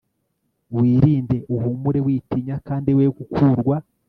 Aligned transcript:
wirinde 0.75 1.37
uhumure, 1.55 1.99
witinya 2.05 2.55
kandi 2.67 2.89
we 2.97 3.05
gukurwa 3.17 3.75